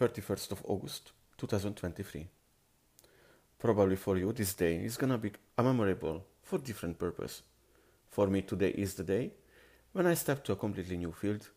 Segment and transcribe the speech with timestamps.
[0.00, 2.26] 31st of August 2023.
[3.58, 7.42] Probably for you, this day is gonna be a memorable for different purpose.
[8.08, 9.32] For me, today is the day
[9.92, 11.50] when I stepped to a completely new field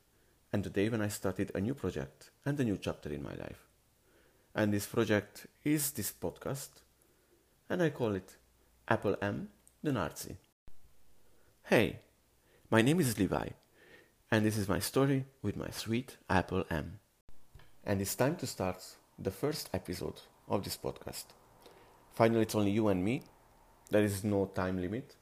[0.52, 3.34] and the day when I started a new project and a new chapter in my
[3.34, 3.70] life.
[4.54, 6.82] And this project is this podcast,
[7.70, 8.36] and I call it
[8.90, 9.48] Apple M,
[9.82, 10.36] the Narc.
[11.64, 12.00] Hey,
[12.70, 13.48] my name is Levi,
[14.30, 17.00] and this is my story with my sweet Apple M.
[17.86, 18.82] And it's time to start
[19.20, 21.26] the first episode of this podcast.
[22.14, 23.24] Finally, it's only you and me.
[23.92, 25.16] There is no time limit,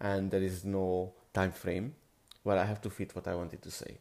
[0.00, 1.94] and there is no time frame
[2.44, 3.98] where I have to fit what I wanted to say.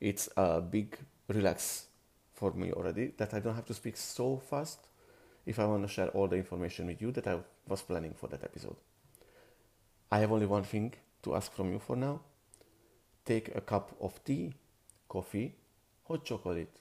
[0.00, 0.96] It's a big
[1.26, 1.86] relax
[2.32, 4.78] for me already that I don't have to speak so fast
[5.44, 8.28] if I want to share all the information with you that I was planning for
[8.28, 8.76] that episode.
[10.12, 12.20] I have only one thing to ask from you for now.
[13.24, 14.54] Take a cup of tea,
[15.08, 15.56] coffee,
[16.06, 16.78] hot chocolate,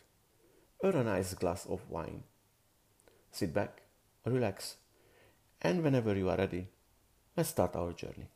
[0.79, 2.23] or a nice glass of wine.
[3.31, 3.81] Sit back,
[4.25, 4.77] relax,
[5.61, 6.67] and whenever you are ready,
[7.35, 8.29] let's start our journey.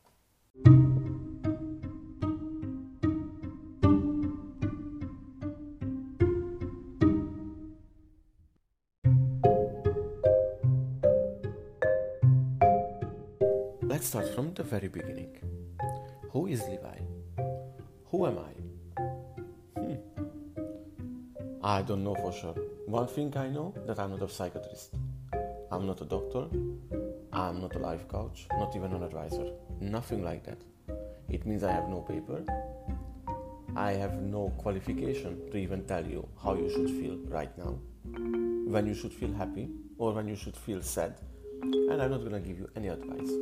[13.82, 15.38] Let's start from the very beginning.
[16.30, 16.98] Who is Levi?
[18.06, 18.63] Who am I?
[21.66, 22.54] I don't know for sure.
[22.84, 24.96] One thing I know that I'm not a psychiatrist.
[25.72, 26.44] I'm not a doctor.
[27.32, 29.50] I'm not a life coach, not even an advisor.
[29.80, 30.58] Nothing like that.
[31.30, 32.44] It means I have no paper.
[33.74, 37.78] I have no qualification to even tell you how you should feel right now,
[38.66, 41.14] when you should feel happy, or when you should feel sad.
[41.62, 43.32] And I'm not gonna give you any advice.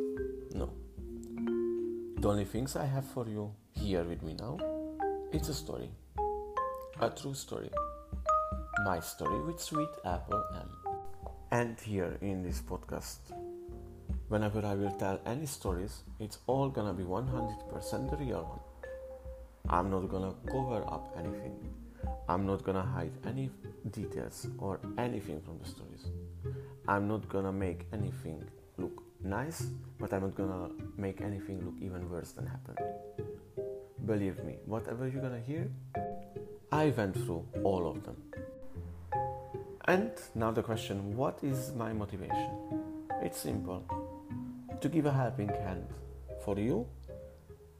[0.54, 0.70] No.
[2.20, 4.58] The only things I have for you here with me now,
[5.32, 5.90] it's a story.
[7.00, 7.68] A true story.
[8.84, 10.68] My story with Sweet Apple M.
[11.52, 13.18] And here in this podcast,
[14.28, 18.60] whenever I will tell any stories, it's all gonna be 100% the real one.
[19.68, 21.56] I'm not gonna cover up anything.
[22.28, 23.50] I'm not gonna hide any
[23.92, 26.06] details or anything from the stories.
[26.88, 28.42] I'm not gonna make anything
[28.78, 29.66] look nice,
[30.00, 32.80] but I'm not gonna make anything look even worse than happened.
[34.06, 35.70] Believe me, whatever you're gonna hear,
[36.72, 38.16] I went through all of them.
[39.86, 42.50] And now the question what is my motivation?
[43.20, 43.82] It's simple
[44.80, 45.86] to give a helping hand
[46.44, 46.86] for you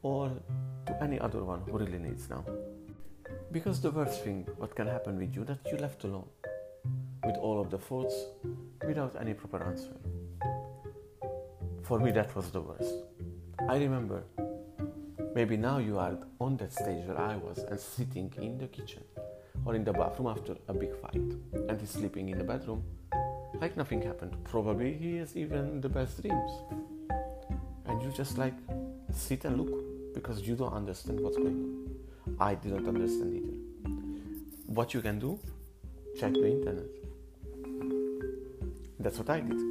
[0.01, 0.31] or
[0.85, 2.43] to any other one who really needs now.
[3.53, 6.27] Because the worst thing what can happen with you that you left alone
[7.23, 8.15] with all of the thoughts
[8.85, 9.95] without any proper answer.
[11.83, 12.95] For me, that was the worst.
[13.69, 14.23] I remember
[15.33, 19.03] maybe now you are on that stage where I was and sitting in the kitchen
[19.65, 22.83] or in the bathroom after a big fight and he's sleeping in the bedroom
[23.63, 24.35] like nothing happened.
[24.43, 26.51] Probably he has even the best dreams.
[27.85, 28.55] And you just like
[29.13, 32.35] sit and look because you don't understand what's going on.
[32.39, 33.57] I didn't understand either.
[34.65, 35.39] What you can do,
[36.19, 36.91] check the internet.
[38.99, 39.61] That's what I did.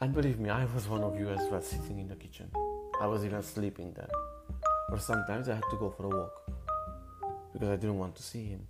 [0.00, 2.50] And believe me, I was one of you as well sitting in the kitchen.
[3.00, 4.10] I was even sleeping there.
[4.90, 6.50] Or sometimes I had to go for a walk
[7.56, 8.66] because I didn't want to see him.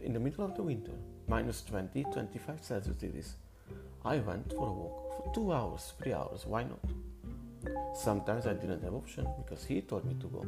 [0.00, 0.92] In the middle of the winter,
[1.26, 3.34] minus 20, 25 Celsius degrees,
[4.04, 6.78] I went for a walk for two hours, three hours, why not?
[7.96, 10.46] Sometimes I didn't have option because he told me to go.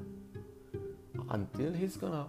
[1.31, 2.27] Until he's gonna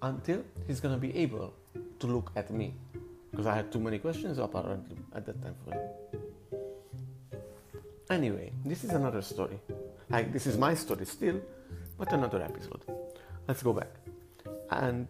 [0.00, 1.52] until he's gonna be able
[1.98, 2.72] to look at me.
[3.32, 6.60] Because I had too many questions apparently at that time for him.
[8.10, 9.58] Anyway, this is another story.
[10.08, 11.40] Like this is my story still,
[11.98, 12.84] but another episode.
[13.48, 14.03] Let's go back.
[14.74, 15.08] And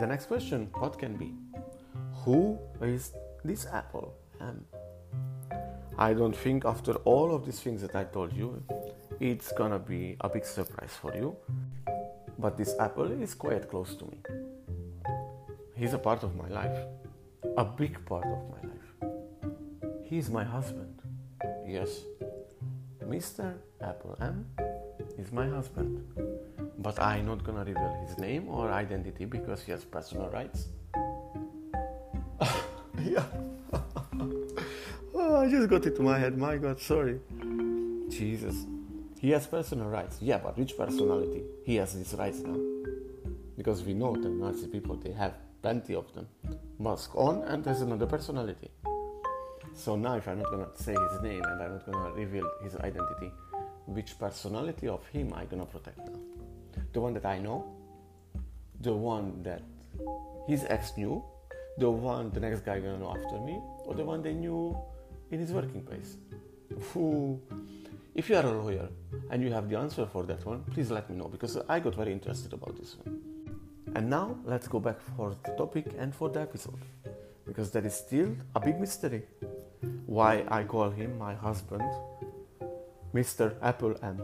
[0.00, 1.34] the next question, what can be?
[2.24, 3.12] Who is
[3.44, 4.14] this apple?
[4.40, 4.64] Um,
[5.98, 8.62] I don't think after all of these things that I told you,
[9.20, 11.36] it's gonna be a big surprise for you.
[12.38, 14.18] But this apple is quite close to me.
[15.76, 16.78] He's a part of my life,
[17.56, 19.12] a big part of my life.
[20.04, 21.00] He's my husband.
[21.66, 22.00] Yes,
[23.04, 23.54] Mr.
[23.80, 24.46] Apple M
[25.18, 26.02] is my husband.
[26.78, 30.68] But I'm not gonna reveal his name or identity because he has personal rights.
[33.02, 33.24] yeah.
[35.14, 36.36] oh, I just got it to my head.
[36.36, 37.20] My God, sorry.
[38.08, 38.66] Jesus.
[39.20, 40.18] He has personal rights.
[40.20, 41.44] Yeah, but which personality?
[41.64, 42.58] He has his rights now.
[43.56, 46.26] Because we know the Nazi people, they have plenty of them.
[46.78, 48.68] Mask on, and there's another personality.
[49.72, 52.76] So now, if I'm not gonna say his name and I'm not gonna reveal his
[52.76, 53.32] identity,
[53.86, 56.20] which personality of him I gonna protect now?
[56.92, 57.64] The one that I know,
[58.80, 59.62] the one that
[60.46, 61.22] his ex knew,
[61.78, 64.76] the one the next guy gonna know after me, or the one they knew
[65.30, 66.16] in his working place.
[68.14, 68.88] If you are a lawyer
[69.30, 71.96] and you have the answer for that one, please let me know because I got
[71.96, 73.20] very interested about this one.
[73.96, 76.78] And now let's go back for the topic and for the episode
[77.46, 79.22] because that is still a big mystery.
[80.06, 81.82] Why I call him my husband,
[83.12, 83.54] Mr.
[83.62, 84.22] Apple M.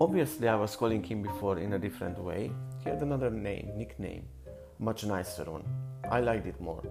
[0.00, 2.50] Obviously, I was calling him before in a different way.
[2.82, 4.24] He had another name, nickname,
[4.78, 5.64] much nicer one.
[6.10, 6.82] I liked it more.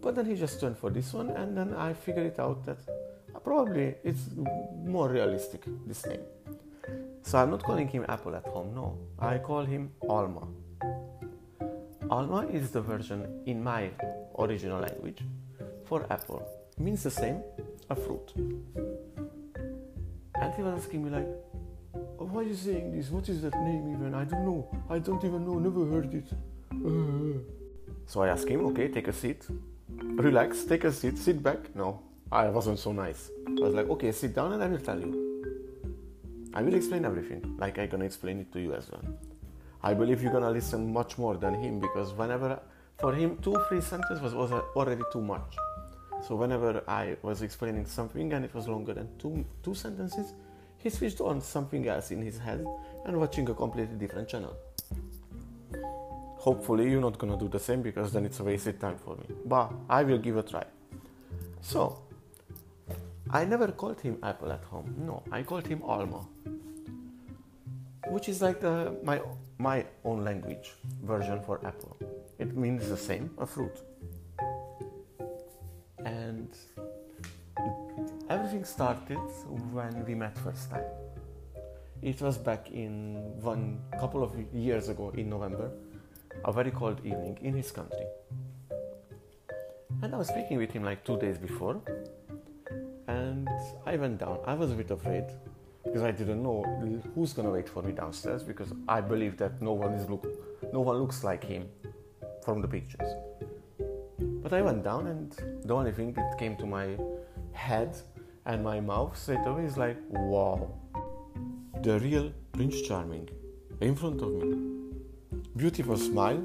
[0.00, 2.78] But then he just turned for this one, and then I figured it out that
[3.34, 4.30] uh, probably it's
[4.84, 6.22] more realistic, this name.
[7.22, 8.98] So I'm not calling him Apple at home, no.
[9.18, 10.48] I call him Alma.
[12.10, 13.90] Alma is the version in my
[14.38, 15.22] original language
[15.84, 16.48] for apple.
[16.76, 17.42] It means the same,
[17.90, 18.32] a fruit.
[20.34, 21.28] And he was asking me like,
[21.92, 23.10] why are you saying this?
[23.10, 24.14] What is that name even?
[24.14, 24.68] I don't know.
[24.88, 25.58] I don't even know.
[25.58, 26.28] Never heard it.
[26.72, 27.38] Uh.
[28.06, 29.46] So I asked him, okay, take a seat.
[29.88, 31.74] Relax, take a seat, sit back.
[31.74, 33.30] No, I wasn't so nice.
[33.46, 35.30] I was like, okay, sit down and I will tell you.
[36.52, 39.04] I will explain everything, like I'm gonna explain it to you as well.
[39.82, 42.60] I believe you're gonna listen much more than him because whenever,
[42.98, 45.56] for him, two, three sentences was, was already too much.
[46.26, 50.34] So whenever I was explaining something and it was longer than two, two sentences,
[50.82, 52.64] he switched on something else in his head
[53.04, 54.56] and watching a completely different channel.
[56.36, 59.24] Hopefully you're not gonna do the same because then it's a wasted time for me.
[59.44, 60.64] But I will give a try.
[61.60, 62.02] So
[63.30, 64.94] I never called him Apple at home.
[64.98, 66.26] No, I called him Alma,
[68.08, 69.20] which is like the, my
[69.58, 70.72] my own language
[71.02, 71.96] version for apple.
[72.38, 73.76] It means the same, a fruit.
[76.06, 76.48] And
[78.30, 79.18] everything started
[79.72, 80.84] when we met first time.
[82.00, 85.72] It was back in one couple of years ago in November,
[86.44, 88.06] a very cold evening in his country.
[90.02, 91.82] And I was speaking with him like two days before,
[93.08, 93.48] and
[93.84, 94.38] I went down.
[94.46, 95.24] I was a bit afraid
[95.84, 96.62] because I didn't know
[97.16, 100.24] who's gonna wait for me downstairs because I believe that no one is look
[100.72, 101.68] no one looks like him
[102.44, 103.10] from the pictures.
[104.42, 105.32] But I went down and
[105.64, 106.96] the only thing that came to my
[107.52, 107.96] head
[108.46, 110.70] and my mouth straight away is like wow
[111.82, 113.28] the real Prince Charming
[113.80, 114.82] in front of me.
[115.56, 116.44] Beautiful smile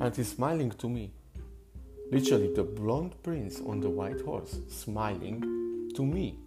[0.00, 1.12] and he's smiling to me.
[2.10, 6.38] Literally the blonde prince on the white horse smiling to me.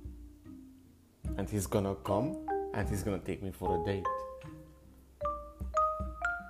[1.38, 4.06] And he's gonna come and he's gonna take me for a date.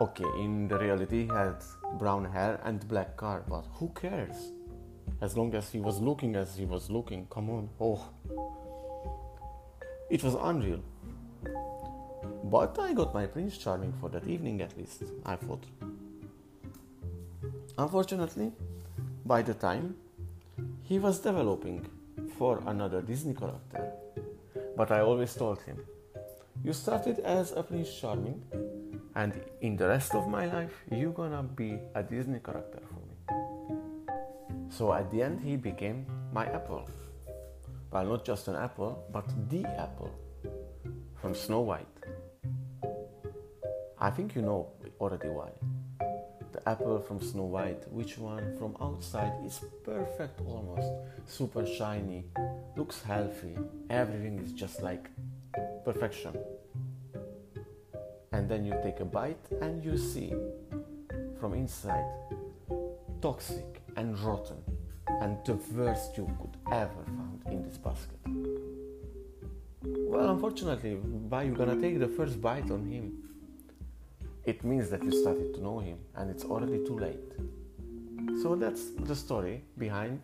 [0.02, 1.62] Okay, in the reality, he had
[1.98, 4.54] brown hair and black car, but who cares?
[5.22, 7.70] As long as he was looking as he was looking, come on.
[7.80, 8.02] Oh,
[10.10, 10.80] it was unreal.
[12.44, 15.66] But I got my Prince Charming for that evening at least, I thought.
[17.78, 18.52] Unfortunately,
[19.26, 19.96] by the time
[20.84, 21.86] he was developing
[22.38, 23.92] for another Disney character.
[24.76, 25.78] But I always told him,
[26.64, 28.42] You started as a Prince Charming,
[29.16, 32.82] and in the rest of my life, you're gonna be a Disney character.
[34.70, 36.90] So at the end, he became my apple.
[37.92, 40.12] Well, not just an apple, but the apple
[41.22, 41.88] from Snow White.
[44.00, 45.52] I think you know already why
[46.52, 50.92] the apple from Snow White, which one from outside is perfect almost,
[51.26, 52.26] super shiny,
[52.76, 53.58] looks healthy,
[53.90, 55.10] everything is just like
[55.86, 56.36] perfection.
[58.32, 60.34] And then you take a bite and you see
[61.40, 62.06] from inside
[63.22, 64.60] toxic and rotten
[65.22, 68.20] and the worst you could ever find in this basket.
[70.12, 70.94] Well, unfortunately,
[71.32, 73.06] why you gonna take the first bite on him?
[74.50, 77.32] it means that you started to know him and it's already too late.
[78.42, 80.22] So that's the story behind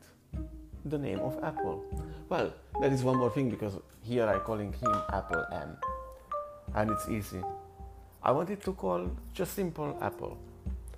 [0.86, 1.84] the name of Apple.
[2.29, 5.77] Well, there is one more thing because here I'm calling him Apple M
[6.74, 7.41] and it's easy.
[8.24, 10.38] I wanted to call just simple Apple,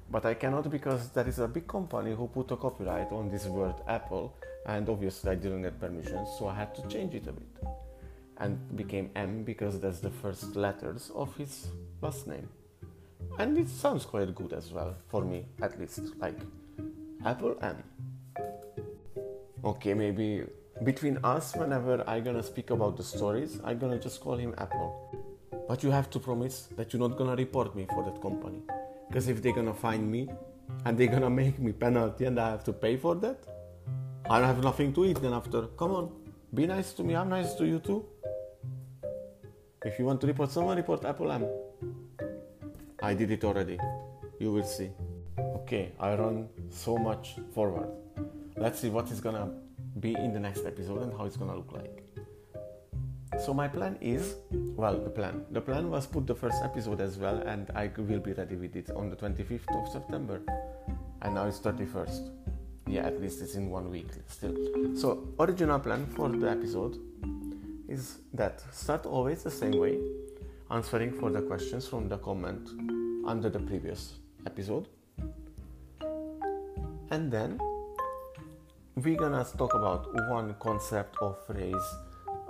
[0.09, 3.45] but I cannot because there is a big company who put a copyright on this
[3.45, 4.33] word Apple
[4.65, 7.47] and obviously I didn't get permission so I had to change it a bit.
[8.37, 11.67] And became M because that's the first letters of his
[12.01, 12.47] last name.
[13.39, 16.39] And it sounds quite good as well for me at least like
[17.25, 17.83] apple m.
[19.65, 20.43] Okay maybe
[20.83, 24.89] between us whenever I'm gonna speak about the stories I'm gonna just call him apple.
[25.67, 28.61] But you have to promise that you're not gonna report me for that company
[29.07, 30.29] because if they're gonna find me
[30.85, 33.39] and they're gonna make me penalty and i have to pay for that
[34.29, 36.11] i don't have nothing to eat then after come on
[36.53, 38.05] be nice to me i'm nice to you too
[39.85, 41.45] if you want to report someone report apple m
[43.01, 43.79] I did it already.
[44.39, 44.89] You will see.
[45.39, 47.89] okay, I run so much forward.
[48.55, 49.51] Let's see what is gonna
[49.99, 52.06] be in the next episode and how it's gonna look like.
[53.39, 55.45] So my plan is, well, the plan.
[55.51, 58.75] The plan was put the first episode as well, and I will be ready with
[58.75, 60.41] it on the 25th of September.
[61.21, 62.29] And now it's 31st.
[62.87, 64.55] Yeah, at least it's in one week still.
[64.95, 66.97] So original plan for the episode
[67.87, 69.97] is that start always the same way,
[70.71, 72.69] answering for the questions from the comment
[73.25, 74.13] under the previous
[74.45, 74.87] episode.
[77.11, 77.59] And then
[78.95, 81.95] we're gonna talk about one concept or phrase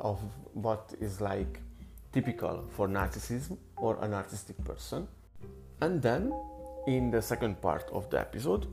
[0.07, 0.19] of
[0.53, 1.59] what is like
[2.13, 5.07] typical for narcissism or a narcissistic person.
[5.81, 6.33] And then
[6.87, 8.67] in the second part of the episode,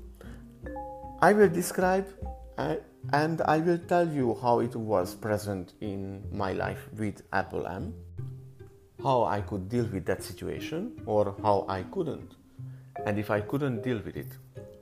[1.20, 2.06] I will describe
[2.56, 2.76] uh,
[3.12, 7.92] and I will tell you how it was present in my life with Apple M,
[9.02, 12.36] how I could deal with that situation or how I couldn't.
[13.06, 14.32] And if I couldn't deal with it,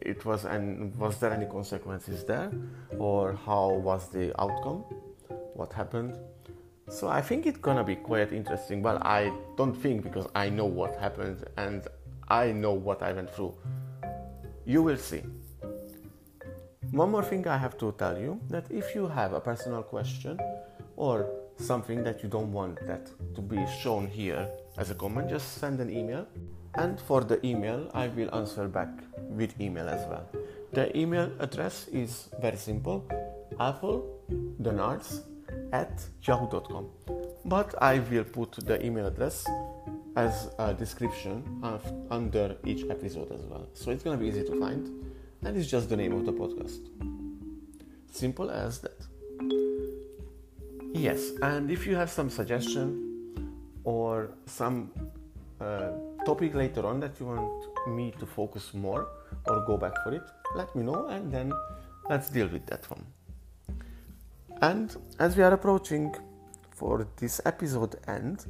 [0.00, 2.52] it was and was there any consequences there
[2.98, 4.84] or how was the outcome?
[5.54, 6.18] What happened?
[6.92, 8.82] So I think it's gonna be quite interesting.
[8.82, 11.88] Well, I don't think because I know what happened and
[12.28, 13.54] I know what I went through.
[14.66, 15.22] You will see.
[16.90, 20.38] One more thing I have to tell you that if you have a personal question
[20.96, 24.46] or something that you don't want that to be shown here
[24.76, 26.26] as a comment, just send an email.
[26.74, 30.28] And for the email, I will answer back with email as well.
[30.72, 33.06] The email address is very simple
[33.60, 34.18] apple
[34.60, 35.31] the narc
[35.72, 36.88] at yahoo.com.
[37.44, 39.46] But I will put the email address
[40.16, 43.66] as a description of, under each episode as well.
[43.74, 44.86] So it's gonna be easy to find,
[45.42, 46.80] and it's just the name of the podcast.
[48.10, 49.06] Simple as that.
[50.94, 53.52] Yes, and if you have some suggestion
[53.84, 54.92] or some
[55.60, 55.92] uh,
[56.26, 59.08] topic later on that you want me to focus more
[59.46, 60.22] or go back for it,
[60.54, 61.50] let me know and then
[62.10, 63.04] let's deal with that one.
[64.62, 66.14] And as we are approaching
[66.70, 68.46] for this episode end,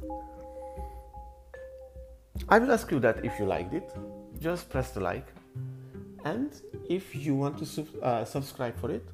[2.47, 3.91] I will ask you that if you liked it,
[4.39, 5.27] just press the like.
[6.23, 6.51] And
[6.87, 9.05] if you want to sub- uh, subscribe for it,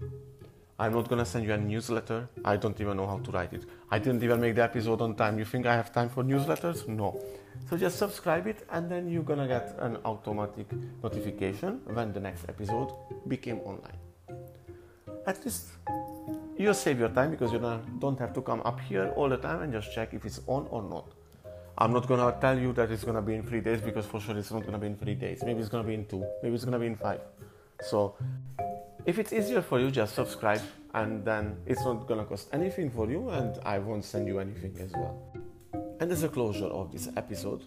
[0.77, 2.27] I'm not gonna send you a newsletter.
[2.43, 3.63] I don't even know how to write it.
[3.89, 5.39] I didn't even make the episode on time.
[5.39, 6.85] You think I have time for newsletters?
[6.85, 7.21] No.
[7.69, 10.67] So just subscribe it and then you're gonna get an automatic
[11.01, 12.91] notification when the next episode
[13.27, 13.99] became online.
[15.25, 15.67] At least
[16.59, 17.59] you save your time because you
[17.99, 20.67] don't have to come up here all the time and just check if it's on
[20.69, 21.13] or not.
[21.77, 24.37] I'm not gonna tell you that it's gonna be in three days because for sure
[24.37, 25.41] it's not gonna be in three days.
[25.45, 26.25] Maybe it's gonna be in two.
[26.43, 27.21] Maybe it's gonna be in five.
[27.81, 28.17] So
[29.05, 30.61] if it's easier for you, just subscribe
[30.93, 34.75] and then it's not gonna cost anything for you and I won't send you anything
[34.81, 35.17] as well.
[36.01, 37.63] And as a closure of this episode,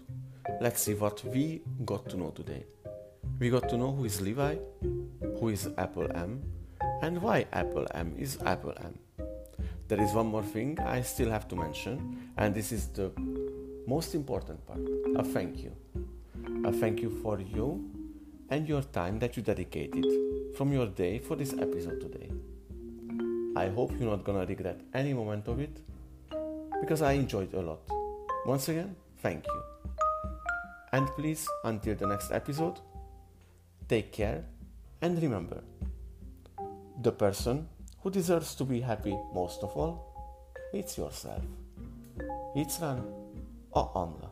[0.61, 2.67] let's see what we got to know today.
[3.39, 4.57] We got to know who is Levi,
[5.41, 6.43] who is Apple M,
[7.03, 8.99] and why Apple M is Apple M.
[9.89, 13.11] There is one more thing I still have to mention, and this is the
[13.87, 14.81] most important part
[15.17, 15.73] a thank you.
[16.65, 17.91] A thank you for you
[18.51, 20.07] and your time that you dedicated
[20.57, 22.31] from your day for this episode today.
[23.57, 25.77] I hope you're not gonna regret any moment of it
[26.81, 27.81] because I enjoyed a lot.
[28.47, 29.63] Once again, thank you.
[30.93, 32.79] And please, until the next episode,
[33.89, 34.45] take care
[35.01, 35.63] and remember
[37.03, 37.69] the person
[38.03, 39.95] who deserves to be happy most of all,
[40.73, 41.43] it's yourself.
[42.57, 43.03] Yitzran
[43.75, 44.32] o oh, Amla.